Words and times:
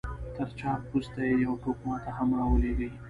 تر 0.35 0.47
چاپ 0.59 0.81
وروسته 0.87 1.19
يې 1.27 1.33
يو 1.45 1.53
ټوک 1.63 1.77
ما 1.87 1.95
ته 2.03 2.11
هم 2.17 2.29
را 2.37 2.45
ولېږئ. 2.47 2.89